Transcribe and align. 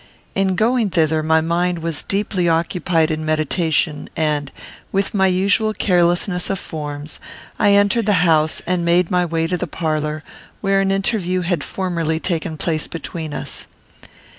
In 0.33 0.55
going 0.55 0.89
thither 0.89 1.21
my 1.21 1.41
mind 1.41 1.77
was 1.77 2.01
deeply 2.01 2.49
occupied 2.49 3.11
in 3.11 3.23
meditation; 3.23 4.09
and, 4.17 4.51
with 4.91 5.13
my 5.13 5.27
usual 5.27 5.75
carelessness 5.75 6.49
of 6.49 6.57
forms, 6.57 7.19
I 7.59 7.73
entered 7.73 8.07
the 8.07 8.25
house 8.25 8.63
and 8.65 8.83
made 8.83 9.11
my 9.11 9.25
way 9.25 9.45
to 9.45 9.57
the 9.57 9.67
parlour, 9.67 10.23
where 10.59 10.81
an 10.81 10.89
interview 10.89 11.41
had 11.41 11.63
formerly 11.63 12.19
taken 12.19 12.57
place 12.57 12.87
between 12.87 13.31
us. 13.31 13.67